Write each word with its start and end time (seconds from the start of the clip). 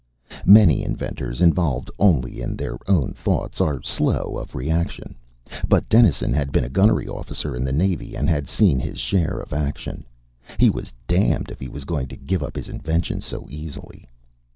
Many 0.47 0.83
inventors, 0.83 1.41
involved 1.43 1.91
only 1.99 2.41
in 2.41 2.55
their 2.55 2.79
own 2.87 3.13
thoughts, 3.13 3.61
are 3.61 3.83
slow 3.83 4.35
of 4.35 4.55
reaction. 4.55 5.13
But 5.67 5.87
Dennison 5.89 6.33
had 6.33 6.51
been 6.51 6.63
a 6.63 6.69
gunnery 6.73 7.07
officer 7.07 7.55
in 7.55 7.63
the 7.63 7.71
Navy 7.71 8.15
and 8.15 8.27
had 8.27 8.49
seen 8.49 8.79
his 8.79 8.97
share 8.97 9.37
of 9.39 9.53
action. 9.53 10.03
He 10.57 10.71
was 10.71 10.91
damned 11.05 11.51
if 11.51 11.59
he 11.59 11.67
was 11.69 11.85
going 11.85 12.07
to 12.07 12.17
give 12.17 12.41
up 12.41 12.55
his 12.55 12.67
invention 12.67 13.21
so 13.21 13.45
easily. 13.47 14.09